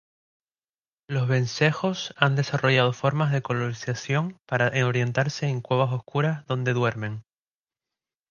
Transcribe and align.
Los 1.07 1.27
vencejos 1.27 2.15
han 2.17 2.35
desarrollado 2.35 2.91
formas 2.91 3.31
de 3.31 3.37
ecolocalización 3.37 4.35
para 4.47 4.71
orientarse 4.83 5.45
en 5.47 5.61
cuevas 5.61 5.91
oscuras 5.93 6.43
donde 6.47 6.73
duermen. 6.73 7.21